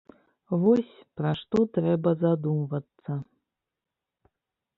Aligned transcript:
Вось, 0.61 0.95
пра 1.21 1.33
што 1.41 1.57
трэба 1.77 2.09
задумвацца. 2.25 3.11